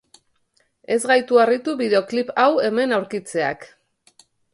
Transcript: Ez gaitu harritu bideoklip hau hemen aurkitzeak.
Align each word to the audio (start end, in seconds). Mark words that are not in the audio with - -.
Ez 0.93 0.97
gaitu 1.11 1.39
harritu 1.43 1.75
bideoklip 1.81 2.31
hau 2.37 2.47
hemen 2.69 2.95
aurkitzeak. 2.99 3.69